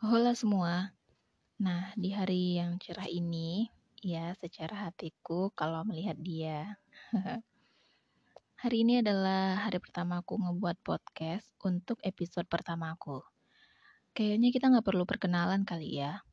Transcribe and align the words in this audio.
Halo 0.00 0.32
semua. 0.32 0.96
Nah, 1.60 1.92
di 1.92 2.16
hari 2.16 2.56
yang 2.56 2.80
cerah 2.80 3.04
ini, 3.04 3.68
ya 4.00 4.32
secara 4.32 4.88
hatiku 4.88 5.52
kalau 5.52 5.84
melihat 5.84 6.16
dia. 6.16 6.80
hari 8.64 8.80
ini 8.80 9.04
adalah 9.04 9.60
hari 9.60 9.76
pertama 9.76 10.24
aku 10.24 10.40
ngebuat 10.40 10.80
podcast 10.80 11.52
untuk 11.60 12.00
episode 12.00 12.48
pertama 12.48 12.96
aku. 12.96 13.20
Kayaknya 14.16 14.48
kita 14.56 14.72
nggak 14.72 14.88
perlu 14.88 15.04
perkenalan 15.04 15.68
kali 15.68 16.00
ya. 16.00 16.24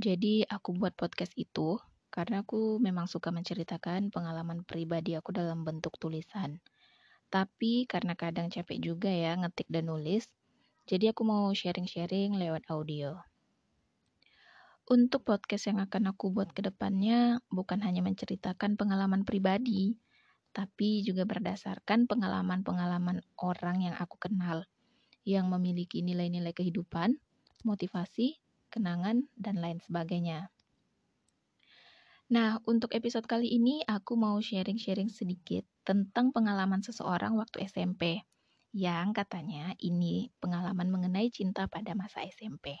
Jadi 0.00 0.48
aku 0.48 0.72
buat 0.72 0.96
podcast 0.96 1.36
itu 1.36 1.76
karena 2.08 2.40
aku 2.40 2.80
memang 2.80 3.04
suka 3.04 3.28
menceritakan 3.28 4.08
pengalaman 4.16 4.64
pribadi 4.64 5.12
aku 5.12 5.28
dalam 5.28 5.60
bentuk 5.60 6.00
tulisan. 6.00 6.56
Tapi 7.28 7.84
karena 7.84 8.16
kadang 8.16 8.48
capek 8.48 8.80
juga 8.80 9.12
ya 9.12 9.36
ngetik 9.36 9.68
dan 9.68 9.92
nulis, 9.92 10.24
jadi 10.84 11.16
aku 11.16 11.24
mau 11.24 11.48
sharing-sharing 11.48 12.36
lewat 12.36 12.68
audio. 12.68 13.16
Untuk 14.84 15.24
podcast 15.24 15.72
yang 15.72 15.80
akan 15.80 16.12
aku 16.12 16.28
buat 16.28 16.52
ke 16.52 16.60
depannya 16.60 17.40
bukan 17.48 17.80
hanya 17.80 18.04
menceritakan 18.04 18.76
pengalaman 18.76 19.24
pribadi, 19.24 19.96
tapi 20.52 21.00
juga 21.00 21.24
berdasarkan 21.24 22.04
pengalaman-pengalaman 22.04 23.24
orang 23.40 23.80
yang 23.80 23.96
aku 23.96 24.20
kenal 24.20 24.68
yang 25.24 25.48
memiliki 25.48 26.04
nilai-nilai 26.04 26.52
kehidupan, 26.52 27.16
motivasi, 27.64 28.36
kenangan, 28.68 29.24
dan 29.40 29.56
lain 29.56 29.80
sebagainya. 29.80 30.52
Nah, 32.28 32.60
untuk 32.68 32.92
episode 32.92 33.24
kali 33.24 33.56
ini 33.56 33.80
aku 33.88 34.20
mau 34.20 34.36
sharing-sharing 34.36 35.08
sedikit 35.08 35.64
tentang 35.88 36.28
pengalaman 36.28 36.84
seseorang 36.84 37.40
waktu 37.40 37.64
SMP 37.64 38.20
yang 38.74 39.14
katanya 39.14 39.78
ini 39.78 40.34
pengalaman 40.42 40.90
mengenai 40.90 41.30
cinta 41.30 41.70
pada 41.70 41.94
masa 41.94 42.26
SMP. 42.26 42.74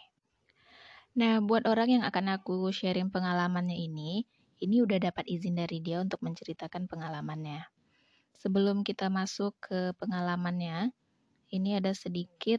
Nah, 1.14 1.38
buat 1.38 1.70
orang 1.70 1.94
yang 1.94 2.02
akan 2.02 2.34
aku 2.34 2.74
sharing 2.74 3.14
pengalamannya 3.14 3.78
ini, 3.78 4.26
ini 4.58 4.82
udah 4.82 4.98
dapat 4.98 5.22
izin 5.30 5.54
dari 5.54 5.78
dia 5.78 6.02
untuk 6.02 6.18
menceritakan 6.26 6.90
pengalamannya. 6.90 7.62
Sebelum 8.34 8.82
kita 8.82 9.06
masuk 9.06 9.54
ke 9.62 9.94
pengalamannya, 10.02 10.90
ini 11.54 11.78
ada 11.78 11.94
sedikit 11.94 12.58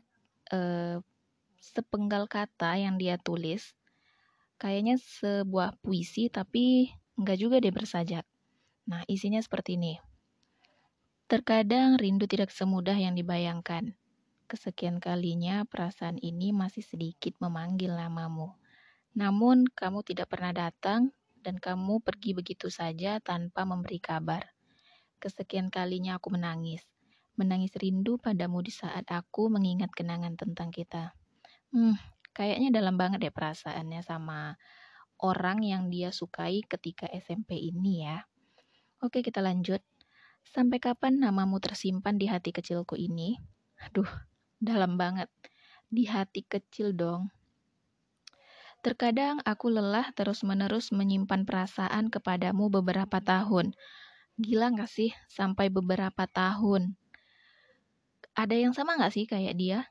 eh, 0.55 1.03
sepenggal 1.59 2.31
kata 2.31 2.79
yang 2.79 2.95
dia 2.95 3.19
tulis. 3.19 3.75
Kayaknya 4.55 4.95
sebuah 4.95 5.83
puisi, 5.83 6.31
tapi 6.31 6.87
enggak 7.19 7.35
juga 7.43 7.59
dia 7.59 7.75
bersajak. 7.75 8.23
Nah, 8.87 9.03
isinya 9.11 9.43
seperti 9.43 9.75
ini. 9.75 10.14
Terkadang 11.35 11.99
rindu 11.99 12.31
tidak 12.31 12.47
semudah 12.47 12.95
yang 12.95 13.11
dibayangkan. 13.11 13.91
Kesekian 14.47 15.03
kalinya 15.03 15.67
perasaan 15.67 16.15
ini 16.15 16.55
masih 16.55 16.79
sedikit 16.79 17.35
memanggil 17.43 17.91
namamu. 17.91 18.55
Namun 19.19 19.67
kamu 19.67 19.99
tidak 20.07 20.31
pernah 20.31 20.55
datang 20.55 21.11
dan 21.43 21.59
kamu 21.59 21.99
pergi 21.99 22.39
begitu 22.39 22.71
saja 22.71 23.19
tanpa 23.19 23.67
memberi 23.67 23.99
kabar. 23.99 24.47
Kesekian 25.19 25.67
kalinya 25.67 26.23
aku 26.23 26.31
menangis. 26.31 26.87
Menangis 27.35 27.75
rindu 27.75 28.15
padamu 28.15 28.63
di 28.63 28.71
saat 28.71 29.03
aku 29.11 29.51
mengingat 29.51 29.91
kenangan 29.91 30.39
tentang 30.39 30.71
kita. 30.71 31.19
Hmm, 31.75 31.99
kayaknya 32.31 32.71
dalam 32.71 32.95
banget 32.95 33.27
deh 33.27 33.35
perasaannya 33.35 34.07
sama 34.07 34.55
orang 35.19 35.67
yang 35.67 35.91
dia 35.91 36.15
sukai 36.15 36.63
ketika 36.63 37.11
SMP 37.11 37.59
ini 37.59 38.07
ya. 38.07 38.23
Oke, 39.03 39.19
kita 39.19 39.43
lanjut. 39.43 39.83
Sampai 40.45 40.77
kapan 40.77 41.17
namamu 41.17 41.57
tersimpan 41.57 42.21
di 42.21 42.29
hati 42.29 42.53
kecilku 42.53 42.93
ini? 42.93 43.37
Aduh, 43.81 44.09
dalam 44.61 44.97
banget. 44.97 45.29
Di 45.89 46.05
hati 46.05 46.45
kecil 46.45 46.93
dong. 46.93 47.33
Terkadang 48.85 49.41
aku 49.41 49.73
lelah 49.73 50.13
terus-menerus 50.13 50.93
menyimpan 50.93 51.41
perasaan 51.41 52.13
kepadamu 52.13 52.69
beberapa 52.69 53.17
tahun. 53.17 53.73
Gila 54.37 54.77
gak 54.77 54.91
sih 54.91 55.09
sampai 55.25 55.73
beberapa 55.73 56.29
tahun? 56.29 56.93
Ada 58.37 58.53
yang 58.53 58.77
sama 58.77 58.99
gak 59.01 59.15
sih 59.15 59.25
kayak 59.25 59.57
dia? 59.57 59.89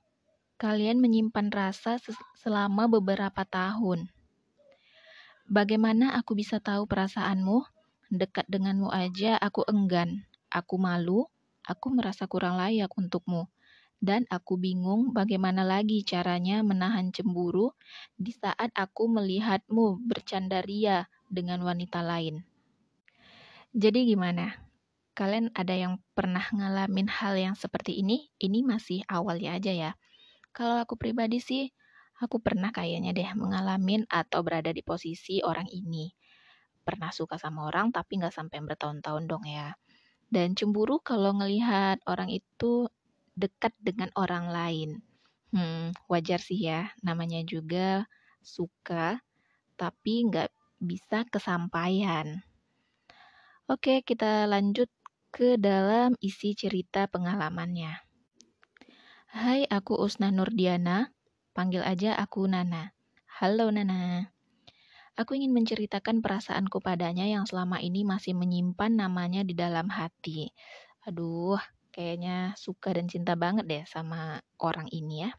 Kalian 0.63 1.03
menyimpan 1.03 1.51
rasa 1.51 1.99
selama 2.39 2.87
beberapa 2.87 3.43
tahun. 3.43 4.07
Bagaimana 5.51 6.15
aku 6.15 6.39
bisa 6.39 6.63
tahu 6.63 6.87
perasaanmu? 6.87 7.67
Dekat 8.15 8.47
denganmu 8.47 8.95
aja 8.95 9.35
aku 9.43 9.67
enggan. 9.67 10.23
Aku 10.55 10.79
malu, 10.79 11.27
aku 11.67 11.91
merasa 11.91 12.31
kurang 12.31 12.63
layak 12.63 12.95
untukmu, 12.95 13.51
dan 13.99 14.23
aku 14.31 14.55
bingung 14.55 15.11
bagaimana 15.11 15.67
lagi 15.67 16.07
caranya 16.07 16.63
menahan 16.63 17.11
cemburu 17.11 17.75
di 18.15 18.31
saat 18.31 18.71
aku 18.71 19.11
melihatmu 19.11 20.07
bercanda 20.07 20.63
ria 20.63 21.11
dengan 21.27 21.59
wanita 21.67 22.07
lain. 22.07 22.47
Jadi 23.75 24.07
gimana? 24.07 24.55
Kalian 25.19 25.51
ada 25.59 25.75
yang 25.75 25.99
pernah 26.15 26.47
ngalamin 26.55 27.11
hal 27.11 27.35
yang 27.35 27.59
seperti 27.59 27.99
ini? 27.99 28.31
Ini 28.39 28.63
masih 28.63 29.03
awalnya 29.11 29.59
aja 29.59 29.75
ya. 29.75 29.93
Kalau 30.55 30.79
aku 30.79 30.95
pribadi 30.95 31.43
sih, 31.43 31.67
aku 32.23 32.39
pernah 32.39 32.71
kayaknya 32.71 33.11
deh 33.11 33.27
mengalamin 33.35 34.07
atau 34.07 34.47
berada 34.47 34.71
di 34.71 34.87
posisi 34.87 35.43
orang 35.43 35.67
ini. 35.67 36.15
Pernah 36.87 37.11
suka 37.11 37.43
sama 37.43 37.67
orang 37.67 37.91
tapi 37.91 38.23
nggak 38.23 38.31
sampai 38.31 38.63
bertahun-tahun 38.63 39.27
dong 39.27 39.51
ya 39.51 39.75
dan 40.31 40.57
cemburu 40.57 41.01
kalau 41.01 41.37
ngelihat 41.37 42.01
orang 42.07 42.31
itu 42.31 42.89
dekat 43.35 43.75
dengan 43.83 44.13
orang 44.15 44.49
lain. 44.49 44.91
Hmm, 45.55 45.95
wajar 46.11 46.43
sih 46.43 46.59
ya, 46.59 46.91
namanya 47.03 47.43
juga 47.47 48.07
suka, 48.43 49.23
tapi 49.79 50.27
nggak 50.27 50.51
bisa 50.83 51.23
kesampaian. 51.31 52.43
Oke, 53.71 54.05
kita 54.05 54.45
lanjut 54.45 54.93
ke 55.33 55.57
dalam 55.57 56.15
isi 56.21 56.53
cerita 56.53 57.09
pengalamannya. 57.09 58.05
Hai, 59.35 59.67
aku 59.67 59.99
Usna 59.99 60.31
Nurdiana, 60.31 61.11
panggil 61.57 61.83
aja 61.83 62.15
aku 62.15 62.47
Nana. 62.47 62.95
Halo 63.41 63.73
Nana. 63.73 64.34
Aku 65.15 65.39
ingin 65.39 65.55
menceritakan 65.55 66.27
perasaanku 66.27 66.83
padanya 66.83 67.23
yang 67.23 67.47
selama 67.47 67.79
ini 67.79 68.03
masih 68.03 68.35
menyimpan 68.35 68.99
namanya 68.99 69.47
di 69.47 69.55
dalam 69.55 69.87
hati. 69.87 70.51
Aduh, 71.07 71.55
kayaknya 71.95 72.59
suka 72.59 72.91
dan 72.91 73.07
cinta 73.07 73.39
banget 73.39 73.65
deh 73.71 73.85
sama 73.87 74.43
orang 74.59 74.91
ini 74.91 75.23
ya. 75.23 75.31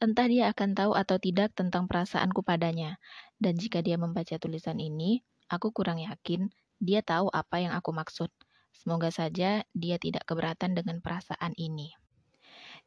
Entah 0.00 0.24
dia 0.24 0.48
akan 0.48 0.72
tahu 0.72 0.92
atau 0.96 1.20
tidak 1.20 1.52
tentang 1.52 1.84
perasaanku 1.84 2.40
padanya. 2.40 2.96
Dan 3.36 3.60
jika 3.60 3.84
dia 3.84 4.00
membaca 4.00 4.40
tulisan 4.40 4.80
ini, 4.80 5.20
aku 5.52 5.68
kurang 5.68 6.00
yakin 6.00 6.48
dia 6.80 7.04
tahu 7.04 7.28
apa 7.28 7.60
yang 7.60 7.76
aku 7.76 7.92
maksud. 7.92 8.32
Semoga 8.72 9.12
saja 9.12 9.68
dia 9.76 9.96
tidak 10.00 10.24
keberatan 10.24 10.72
dengan 10.72 11.04
perasaan 11.04 11.52
ini. 11.60 11.92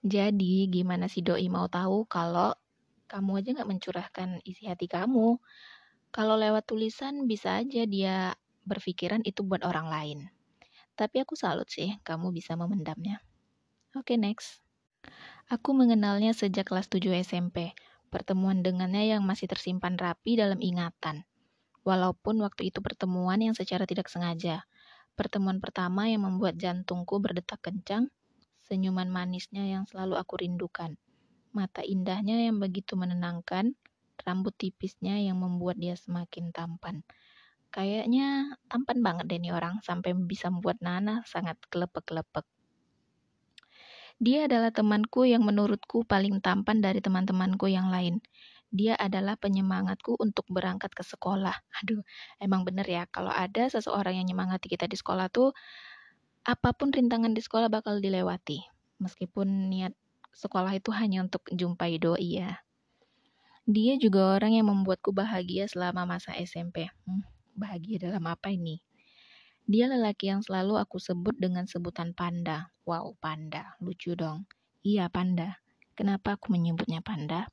Jadi, 0.01 0.65
gimana 0.67 1.05
si 1.05 1.21
doi 1.21 1.45
mau 1.45 1.69
tahu 1.69 2.09
kalau 2.09 2.57
kamu 3.05 3.31
aja 3.39 3.49
nggak 3.53 3.69
mencurahkan 3.69 4.29
isi 4.43 4.65
hati 4.65 4.89
kamu? 4.89 5.37
Kalau 6.11 6.35
lewat 6.37 6.67
tulisan 6.69 7.25
bisa 7.29 7.61
aja 7.61 7.87
dia 7.87 8.33
berpikiran 8.65 9.21
itu 9.23 9.45
buat 9.45 9.61
orang 9.61 9.87
lain. 9.87 10.19
Tapi 10.95 11.21
aku 11.21 11.37
salut 11.37 11.69
sih 11.69 11.95
kamu 12.01 12.33
bisa 12.33 12.57
memendamnya. 12.57 13.21
Oke, 13.95 14.13
okay, 14.13 14.17
next. 14.19 14.65
Aku 15.45 15.77
mengenalnya 15.77 16.33
sejak 16.33 16.65
kelas 16.65 16.89
7 16.89 17.13
SMP. 17.21 17.77
Pertemuan 18.09 18.65
dengannya 18.65 19.11
yang 19.11 19.21
masih 19.21 19.45
tersimpan 19.45 19.99
rapi 19.99 20.39
dalam 20.39 20.57
ingatan. 20.57 21.27
Walaupun 21.85 22.41
waktu 22.41 22.73
itu 22.73 22.81
pertemuan 22.81 23.37
yang 23.37 23.53
secara 23.53 23.85
tidak 23.85 24.09
sengaja. 24.09 24.65
Pertemuan 25.13 25.61
pertama 25.61 26.09
yang 26.09 26.25
membuat 26.25 26.57
jantungku 26.57 27.21
berdetak 27.21 27.61
kencang, 27.61 28.09
senyuman 28.65 29.07
manisnya 29.07 29.63
yang 29.63 29.85
selalu 29.85 30.17
aku 30.17 30.41
rindukan. 30.41 30.97
Mata 31.53 31.85
indahnya 31.85 32.41
yang 32.41 32.57
begitu 32.57 32.97
menenangkan, 32.97 33.77
rambut 34.25 34.51
tipisnya 34.57 35.21
yang 35.21 35.39
membuat 35.39 35.77
dia 35.77 35.93
semakin 35.93 36.49
tampan. 36.51 37.05
Kayaknya 37.69 38.57
tampan 38.67 38.99
banget 39.05 39.25
deh 39.29 39.39
nih 39.39 39.53
orang 39.53 39.79
sampai 39.85 40.17
bisa 40.17 40.49
membuat 40.49 40.81
Nana 40.81 41.21
sangat 41.29 41.61
kelepek-kelepek. 41.69 42.43
Dia 44.15 44.47
adalah 44.47 44.71
temanku 44.71 45.27
yang 45.27 45.43
menurutku 45.43 46.07
paling 46.07 46.39
tampan 46.39 46.79
dari 46.79 47.03
teman-temanku 47.03 47.67
yang 47.67 47.91
lain. 47.91 48.23
Dia 48.71 48.95
adalah 48.95 49.35
penyemangatku 49.35 50.15
untuk 50.17 50.47
berangkat 50.47 50.95
ke 50.95 51.03
sekolah. 51.03 51.51
Aduh, 51.83 51.99
emang 52.39 52.63
bener 52.63 52.87
ya, 52.87 53.03
kalau 53.11 53.31
ada 53.31 53.67
seseorang 53.67 54.17
yang 54.19 54.27
nyemangati 54.31 54.71
kita 54.71 54.87
di 54.87 54.95
sekolah 54.95 55.27
tuh, 55.27 55.51
apa 56.47 56.71
pun 56.71 56.95
rintangan 56.95 57.35
di 57.35 57.43
sekolah 57.43 57.67
bakal 57.67 57.99
dilewati. 57.99 58.63
Meskipun 59.03 59.67
niat 59.67 59.91
sekolah 60.31 60.71
itu 60.75 60.95
hanya 60.95 61.23
untuk 61.23 61.43
jumpai 61.51 61.99
doi 61.99 62.39
ya. 62.39 62.64
Dia 63.65 63.97
juga 63.97 64.37
orang 64.37 64.53
yang 64.53 64.69
membuatku 64.69 65.09
bahagia 65.09 65.65
selama 65.65 66.05
masa 66.05 66.37
SMP. 66.37 66.85
Hmm, 67.09 67.25
bahagia 67.57 67.97
dalam 67.97 68.21
apa 68.29 68.53
ini? 68.53 68.85
Dia 69.65 69.89
lelaki 69.89 70.29
yang 70.29 70.45
selalu 70.45 70.77
aku 70.77 71.01
sebut 71.01 71.33
dengan 71.33 71.65
sebutan 71.65 72.13
panda. 72.13 72.69
Wow, 72.85 73.17
panda. 73.17 73.73
Lucu 73.81 74.13
dong. 74.13 74.45
Iya, 74.85 75.09
panda. 75.09 75.57
Kenapa 75.97 76.37
aku 76.37 76.53
menyebutnya 76.53 77.01
panda? 77.01 77.49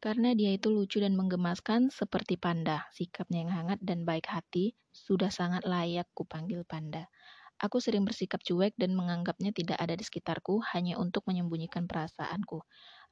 Karena 0.00 0.32
dia 0.32 0.56
itu 0.56 0.72
lucu 0.72 1.04
dan 1.04 1.12
menggemaskan 1.12 1.92
seperti 1.92 2.40
panda. 2.40 2.88
Sikapnya 2.96 3.44
yang 3.44 3.52
hangat 3.52 3.84
dan 3.84 4.08
baik 4.08 4.32
hati 4.32 4.72
sudah 4.88 5.28
sangat 5.28 5.68
layak 5.68 6.08
kupanggil 6.16 6.64
panda. 6.64 7.12
Aku 7.56 7.80
sering 7.80 8.04
bersikap 8.04 8.44
cuek 8.44 8.76
dan 8.76 8.92
menganggapnya 8.92 9.48
tidak 9.48 9.80
ada 9.80 9.96
di 9.96 10.04
sekitarku 10.04 10.60
hanya 10.76 11.00
untuk 11.00 11.24
menyembunyikan 11.24 11.88
perasaanku. 11.88 12.60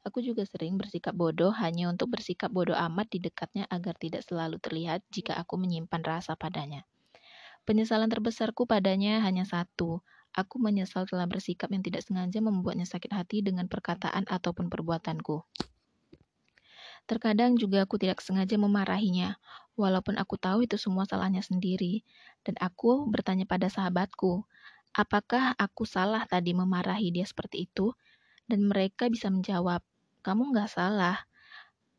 Aku 0.05 0.21
juga 0.21 0.45
sering 0.45 0.77
bersikap 0.77 1.17
bodoh 1.17 1.49
hanya 1.57 1.89
untuk 1.89 2.13
bersikap 2.13 2.53
bodoh 2.53 2.77
amat 2.77 3.09
di 3.09 3.25
dekatnya 3.25 3.65
agar 3.73 3.97
tidak 3.97 4.21
selalu 4.21 4.61
terlihat 4.61 5.01
jika 5.09 5.33
aku 5.41 5.57
menyimpan 5.57 6.05
rasa 6.05 6.37
padanya. 6.37 6.85
Penyesalan 7.65 8.13
terbesarku 8.13 8.69
padanya 8.69 9.25
hanya 9.25 9.49
satu. 9.49 10.05
Aku 10.37 10.61
menyesal 10.61 11.09
telah 11.09 11.25
bersikap 11.25 11.73
yang 11.73 11.81
tidak 11.81 12.05
sengaja 12.05 12.45
membuatnya 12.45 12.85
sakit 12.85 13.17
hati 13.17 13.41
dengan 13.41 13.65
perkataan 13.65 14.29
ataupun 14.29 14.69
perbuatanku. 14.69 15.41
Terkadang 17.05 17.61
juga 17.61 17.85
aku 17.85 18.01
tidak 18.01 18.25
sengaja 18.25 18.57
memarahinya, 18.57 19.37
walaupun 19.77 20.17
aku 20.17 20.41
tahu 20.41 20.65
itu 20.65 20.81
semua 20.81 21.05
salahnya 21.05 21.45
sendiri. 21.45 22.01
Dan 22.41 22.57
aku 22.61 23.05
bertanya 23.13 23.45
pada 23.45 23.69
sahabatku, 23.69 24.49
apakah 24.97 25.53
aku 25.61 25.85
salah 25.85 26.25
tadi 26.25 26.57
memarahi 26.57 27.13
dia 27.13 27.29
seperti 27.29 27.69
itu? 27.69 27.93
Dan 28.49 28.69
mereka 28.69 29.13
bisa 29.13 29.29
menjawab, 29.29 29.85
kamu 30.25 30.57
nggak 30.57 30.71
salah. 30.73 31.29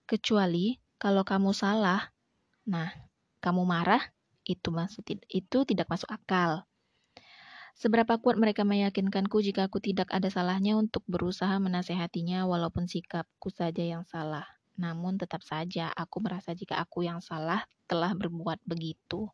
Kecuali 0.09 0.81
kalau 0.97 1.21
kamu 1.21 1.53
salah, 1.53 2.13
nah, 2.65 2.89
kamu 3.45 3.61
marah, 3.61 4.01
itu 4.45 4.69
maksud 4.69 5.05
itu 5.29 5.57
tidak 5.65 5.89
masuk 5.89 6.09
akal. 6.09 6.65
Seberapa 7.75 8.15
kuat 8.21 8.39
mereka 8.39 8.63
meyakinkanku 8.63 9.43
jika 9.43 9.67
aku 9.67 9.83
tidak 9.83 10.07
ada 10.09 10.31
salahnya 10.31 10.79
untuk 10.79 11.03
berusaha 11.11 11.59
menasehatinya 11.59 12.47
walaupun 12.47 12.87
sikapku 12.87 13.51
saja 13.51 13.83
yang 13.83 14.07
salah. 14.07 14.47
Namun 14.75 15.15
tetap 15.15 15.41
saja 15.43 15.91
aku 15.95 16.19
merasa 16.19 16.51
jika 16.51 16.79
aku 16.79 17.07
yang 17.07 17.23
salah 17.23 17.63
telah 17.87 18.11
berbuat 18.11 18.59
begitu. 18.67 19.31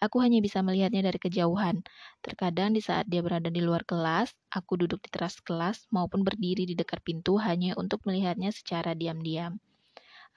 Aku 0.00 0.16
hanya 0.24 0.40
bisa 0.40 0.64
melihatnya 0.64 1.04
dari 1.04 1.20
kejauhan. 1.20 1.84
Terkadang 2.24 2.72
di 2.72 2.80
saat 2.80 3.04
dia 3.10 3.20
berada 3.20 3.52
di 3.52 3.60
luar 3.60 3.84
kelas, 3.84 4.32
aku 4.48 4.80
duduk 4.80 5.04
di 5.04 5.12
teras 5.12 5.36
kelas 5.44 5.84
maupun 5.92 6.24
berdiri 6.24 6.64
di 6.64 6.72
dekat 6.72 7.04
pintu 7.04 7.36
hanya 7.36 7.76
untuk 7.76 8.00
melihatnya 8.08 8.48
secara 8.48 8.96
diam-diam. 8.96 9.60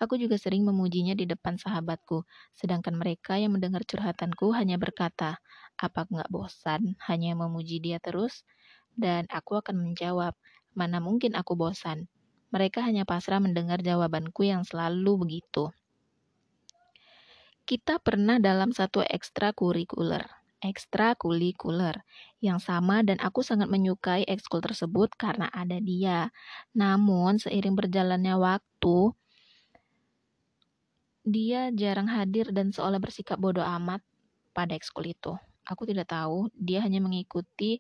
Aku 0.02 0.20
juga 0.20 0.36
sering 0.36 0.68
memujinya 0.68 1.16
di 1.16 1.24
depan 1.24 1.56
sahabatku, 1.56 2.26
sedangkan 2.58 2.98
mereka 2.98 3.40
yang 3.40 3.56
mendengar 3.56 3.86
curhatanku 3.88 4.52
hanya 4.52 4.76
berkata, 4.76 5.40
apa 5.80 6.10
nggak 6.10 6.28
bosan 6.34 6.98
hanya 7.08 7.38
memuji 7.38 7.80
dia 7.80 8.02
terus? 8.04 8.44
Dan 8.98 9.30
aku 9.30 9.64
akan 9.64 9.80
menjawab, 9.80 10.36
mana 10.76 10.98
mungkin 11.00 11.38
aku 11.38 11.54
bosan. 11.56 12.10
Mereka 12.54 12.86
hanya 12.86 13.02
pasrah 13.02 13.42
mendengar 13.42 13.82
jawabanku 13.82 14.46
yang 14.46 14.62
selalu 14.62 15.26
begitu. 15.26 15.74
Kita 17.66 17.98
pernah 17.98 18.38
dalam 18.38 18.70
satu 18.70 19.02
ekstrakurikuler, 19.02 20.22
ekstrakurikuler 20.62 22.06
yang 22.46 22.62
sama 22.62 23.02
dan 23.02 23.18
aku 23.18 23.42
sangat 23.42 23.74
menyukai 23.74 24.22
ekskul 24.30 24.62
tersebut 24.62 25.10
karena 25.18 25.50
ada 25.50 25.82
dia. 25.82 26.30
Namun 26.78 27.42
seiring 27.42 27.74
berjalannya 27.74 28.38
waktu, 28.38 29.18
dia 31.26 31.74
jarang 31.74 32.12
hadir 32.12 32.54
dan 32.54 32.70
seolah 32.70 33.00
bersikap 33.02 33.42
bodoh 33.42 33.66
amat 33.66 34.06
pada 34.54 34.78
ekskul 34.78 35.10
itu. 35.10 35.34
Aku 35.66 35.88
tidak 35.88 36.12
tahu, 36.12 36.52
dia 36.54 36.84
hanya 36.84 37.00
mengikuti 37.00 37.80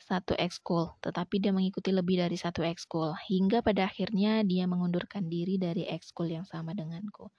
satu 0.00 0.36
ekskul, 0.36 0.92
tetapi 1.00 1.40
dia 1.40 1.54
mengikuti 1.54 1.94
lebih 1.94 2.20
dari 2.20 2.36
satu 2.36 2.66
ekskul, 2.66 3.16
hingga 3.30 3.64
pada 3.64 3.88
akhirnya 3.88 4.44
dia 4.44 4.68
mengundurkan 4.68 5.30
diri 5.30 5.56
dari 5.56 5.88
ekskul 5.88 6.28
yang 6.28 6.44
sama 6.44 6.76
denganku. 6.76 7.32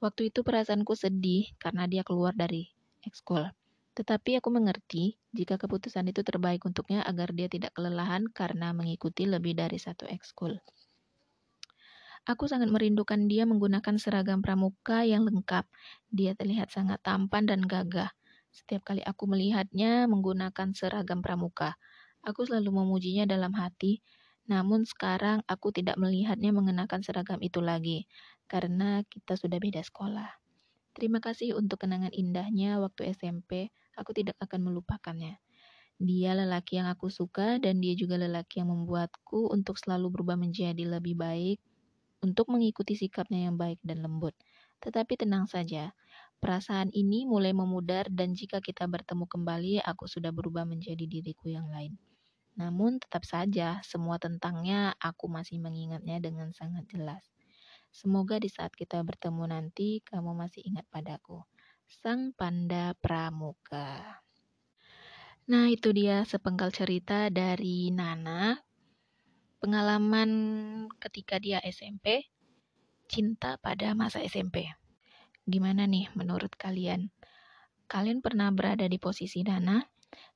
Waktu 0.00 0.32
itu 0.32 0.40
perasaanku 0.40 0.96
sedih 0.96 1.52
karena 1.60 1.84
dia 1.84 2.00
keluar 2.00 2.32
dari 2.32 2.72
ekskul. 3.04 3.52
Tetapi 3.92 4.40
aku 4.40 4.48
mengerti 4.48 5.20
jika 5.34 5.60
keputusan 5.60 6.08
itu 6.08 6.24
terbaik 6.24 6.64
untuknya 6.64 7.04
agar 7.04 7.36
dia 7.36 7.52
tidak 7.52 7.76
kelelahan 7.76 8.30
karena 8.32 8.72
mengikuti 8.72 9.28
lebih 9.28 9.58
dari 9.58 9.76
satu 9.76 10.08
ekskul. 10.08 10.56
Aku 12.28 12.44
sangat 12.46 12.68
merindukan 12.68 13.28
dia 13.28 13.48
menggunakan 13.48 13.96
seragam 13.96 14.44
pramuka 14.44 15.08
yang 15.08 15.24
lengkap. 15.24 15.64
Dia 16.12 16.36
terlihat 16.36 16.68
sangat 16.68 17.00
tampan 17.00 17.48
dan 17.48 17.64
gagah. 17.64 18.12
Setiap 18.50 18.82
kali 18.92 19.02
aku 19.06 19.30
melihatnya 19.30 20.10
menggunakan 20.10 20.74
seragam 20.74 21.22
pramuka, 21.22 21.78
aku 22.26 22.46
selalu 22.46 22.82
memujinya 22.82 23.24
dalam 23.26 23.54
hati. 23.54 24.02
Namun 24.50 24.82
sekarang 24.82 25.46
aku 25.46 25.70
tidak 25.70 25.94
melihatnya 25.96 26.50
mengenakan 26.50 27.06
seragam 27.06 27.38
itu 27.38 27.62
lagi, 27.62 28.10
karena 28.50 29.06
kita 29.06 29.38
sudah 29.38 29.62
beda 29.62 29.80
sekolah. 29.86 30.30
Terima 30.90 31.22
kasih 31.22 31.54
untuk 31.54 31.86
kenangan 31.86 32.10
indahnya 32.10 32.82
waktu 32.82 33.14
SMP, 33.14 33.70
aku 33.94 34.10
tidak 34.10 34.34
akan 34.42 34.66
melupakannya. 34.66 35.38
Dia 36.00 36.34
lelaki 36.34 36.82
yang 36.82 36.88
aku 36.90 37.12
suka 37.12 37.60
dan 37.62 37.78
dia 37.78 37.94
juga 37.94 38.18
lelaki 38.18 38.64
yang 38.64 38.72
membuatku 38.72 39.52
untuk 39.52 39.78
selalu 39.78 40.10
berubah 40.10 40.34
menjadi 40.34 40.82
lebih 40.88 41.14
baik 41.14 41.60
untuk 42.24 42.48
mengikuti 42.50 42.96
sikapnya 42.96 43.48
yang 43.48 43.60
baik 43.60 43.78
dan 43.86 44.00
lembut. 44.00 44.32
Tetapi 44.80 45.20
tenang 45.20 45.44
saja, 45.44 45.92
Perasaan 46.40 46.88
ini 46.96 47.28
mulai 47.28 47.52
memudar 47.52 48.08
dan 48.08 48.32
jika 48.32 48.64
kita 48.64 48.88
bertemu 48.88 49.28
kembali, 49.28 49.84
aku 49.84 50.08
sudah 50.08 50.32
berubah 50.32 50.64
menjadi 50.64 51.04
diriku 51.04 51.52
yang 51.52 51.68
lain. 51.68 52.00
Namun 52.56 52.96
tetap 52.96 53.28
saja, 53.28 53.84
semua 53.84 54.16
tentangnya 54.16 54.96
aku 54.96 55.28
masih 55.28 55.60
mengingatnya 55.60 56.16
dengan 56.16 56.48
sangat 56.56 56.88
jelas. 56.88 57.20
Semoga 57.92 58.40
di 58.40 58.48
saat 58.48 58.72
kita 58.72 59.04
bertemu 59.04 59.52
nanti, 59.52 60.00
kamu 60.00 60.32
masih 60.32 60.64
ingat 60.64 60.88
padaku. 60.88 61.44
Sang 61.84 62.32
Panda 62.32 62.96
Pramuka. 62.96 64.24
Nah, 65.44 65.68
itu 65.68 65.92
dia 65.92 66.24
sepenggal 66.24 66.72
cerita 66.72 67.28
dari 67.28 67.92
Nana. 67.92 68.56
Pengalaman 69.60 70.30
ketika 70.96 71.36
dia 71.36 71.60
SMP, 71.60 72.32
cinta 73.12 73.60
pada 73.60 73.92
masa 73.92 74.24
SMP. 74.24 74.79
Gimana 75.50 75.90
nih 75.90 76.06
menurut 76.14 76.54
kalian? 76.54 77.10
Kalian 77.90 78.22
pernah 78.22 78.54
berada 78.54 78.86
di 78.86 79.02
posisi 79.02 79.42
Dana 79.42 79.82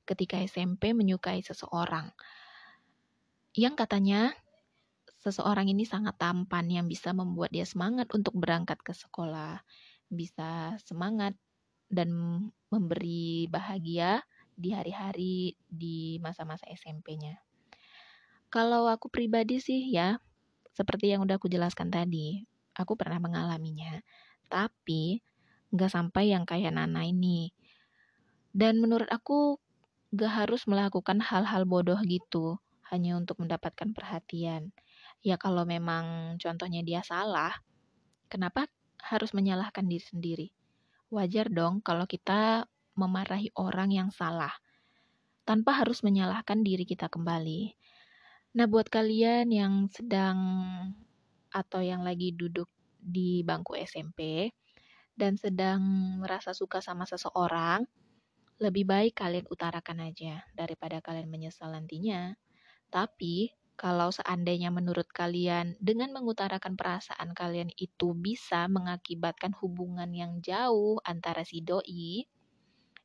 ketika 0.03 0.35
SMP 0.43 0.91
menyukai 0.91 1.39
seseorang 1.39 2.11
yang 3.55 3.79
katanya 3.79 4.35
seseorang 5.23 5.71
ini 5.71 5.87
sangat 5.87 6.19
tampan 6.19 6.67
yang 6.67 6.91
bisa 6.91 7.15
membuat 7.15 7.55
dia 7.55 7.63
semangat 7.63 8.11
untuk 8.11 8.35
berangkat 8.35 8.83
ke 8.83 8.91
sekolah, 8.91 9.63
bisa 10.11 10.75
semangat 10.83 11.39
dan 11.87 12.11
memberi 12.67 13.47
bahagia 13.47 14.19
di 14.59 14.75
hari-hari 14.75 15.55
di 15.71 16.19
masa-masa 16.19 16.67
SMP-nya. 16.67 17.39
Kalau 18.51 18.91
aku 18.91 19.07
pribadi 19.07 19.63
sih 19.63 19.87
ya, 19.87 20.19
seperti 20.75 21.15
yang 21.15 21.23
udah 21.23 21.39
aku 21.39 21.47
jelaskan 21.47 21.87
tadi, 21.87 22.43
aku 22.75 22.99
pernah 22.99 23.23
mengalaminya. 23.23 24.03
Tapi 24.47 25.19
nggak 25.75 25.91
sampai 25.91 26.31
yang 26.31 26.47
kayak 26.47 26.73
Nana 26.75 27.03
ini. 27.03 27.51
Dan 28.55 28.79
menurut 28.79 29.11
aku 29.11 29.59
gak 30.15 30.47
harus 30.47 30.63
melakukan 30.63 31.19
hal-hal 31.19 31.67
bodoh 31.67 31.99
gitu 32.07 32.55
hanya 32.87 33.19
untuk 33.19 33.43
mendapatkan 33.43 33.91
perhatian. 33.91 34.71
Ya 35.19 35.35
kalau 35.35 35.67
memang 35.67 36.37
contohnya 36.39 36.79
dia 36.79 37.03
salah, 37.03 37.51
kenapa 38.31 38.71
harus 39.03 39.35
menyalahkan 39.35 39.83
diri 39.83 40.05
sendiri? 40.05 40.47
Wajar 41.11 41.51
dong 41.51 41.83
kalau 41.83 42.07
kita 42.07 42.63
memarahi 42.95 43.51
orang 43.59 43.91
yang 43.91 44.09
salah 44.15 44.55
tanpa 45.43 45.77
harus 45.77 46.01
menyalahkan 46.01 46.63
diri 46.63 46.87
kita 46.87 47.11
kembali. 47.11 47.75
Nah, 48.55 48.65
buat 48.71 48.87
kalian 48.87 49.51
yang 49.51 49.91
sedang 49.91 50.39
atau 51.51 51.83
yang 51.83 52.01
lagi 52.01 52.31
duduk 52.31 52.71
di 53.05 53.45
bangku 53.45 53.77
SMP 53.77 54.49
dan 55.15 55.37
sedang 55.39 55.81
merasa 56.21 56.51
suka 56.57 56.81
sama 56.83 57.05
seseorang, 57.07 57.85
lebih 58.61 58.87
baik 58.87 59.19
kalian 59.19 59.47
utarakan 59.51 60.09
aja 60.11 60.43
daripada 60.55 60.99
kalian 61.03 61.29
menyesal 61.31 61.71
nantinya. 61.75 62.35
Tapi, 62.91 63.51
kalau 63.75 64.09
seandainya 64.13 64.71
menurut 64.71 65.09
kalian 65.11 65.75
dengan 65.83 66.11
mengutarakan 66.15 66.79
perasaan 66.79 67.35
kalian 67.35 67.71
itu 67.75 68.15
bisa 68.15 68.67
mengakibatkan 68.71 69.51
hubungan 69.59 70.11
yang 70.15 70.39
jauh 70.43 70.99
antara 71.03 71.43
si 71.43 71.61
doi, 71.65 72.25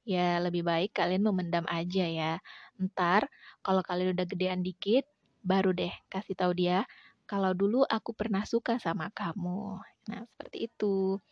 ya 0.06 0.38
lebih 0.42 0.64
baik 0.66 0.96
kalian 0.96 1.26
memendam 1.26 1.66
aja 1.70 2.06
ya. 2.06 2.34
Ntar 2.80 3.28
kalau 3.64 3.82
kalian 3.86 4.16
udah 4.18 4.26
gedean 4.28 4.62
dikit, 4.66 5.06
baru 5.44 5.72
deh 5.76 5.92
kasih 6.12 6.36
tahu 6.38 6.52
dia 6.56 6.84
kalau 7.30 7.54
dulu 7.54 7.86
aku 7.86 8.10
pernah 8.10 8.42
suka 8.42 8.82
sama 8.82 9.06
kamu. 9.14 9.78
Nah, 10.10 10.26
seperti 10.26 10.66
itu. 10.66 11.22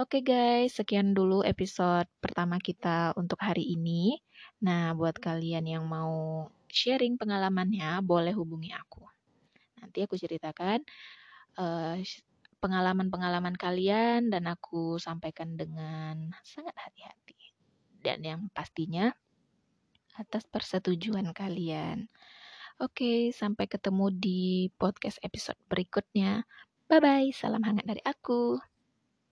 Oke 0.00 0.24
guys, 0.24 0.80
sekian 0.80 1.12
dulu 1.12 1.44
episode 1.44 2.08
pertama 2.16 2.56
kita 2.56 3.12
untuk 3.20 3.36
hari 3.44 3.76
ini. 3.76 4.16
Nah, 4.64 4.96
buat 4.96 5.20
kalian 5.20 5.68
yang 5.68 5.84
mau 5.84 6.48
sharing 6.72 7.20
pengalamannya, 7.20 8.00
boleh 8.00 8.32
hubungi 8.32 8.72
aku. 8.72 9.04
Nanti 9.84 10.00
aku 10.00 10.16
ceritakan 10.16 10.80
uh, 11.60 12.00
pengalaman-pengalaman 12.64 13.52
kalian 13.52 14.32
dan 14.32 14.48
aku 14.48 14.96
sampaikan 14.96 15.60
dengan 15.60 16.32
sangat 16.40 16.72
hati-hati. 16.80 17.52
Dan 18.00 18.24
yang 18.24 18.40
pastinya 18.48 19.12
atas 20.16 20.48
persetujuan 20.48 21.36
kalian. 21.36 22.08
Oke, 22.82 23.30
sampai 23.30 23.64
ketemu 23.70 24.06
di 24.10 24.40
podcast 24.80 25.22
episode 25.22 25.58
berikutnya. 25.70 26.42
Bye 26.90 27.00
bye, 27.04 27.28
salam 27.30 27.62
hangat 27.62 27.86
dari 27.86 28.02
aku. 28.02 28.58